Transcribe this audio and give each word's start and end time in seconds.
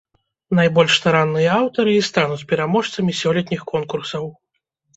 Найбольш 0.59 0.95
старанныя 1.01 1.51
аўтары 1.59 1.91
і 1.99 2.01
стануць 2.09 2.47
пераможцамі 2.55 3.17
сёлетніх 3.21 3.61
конкурсаў. 3.77 4.25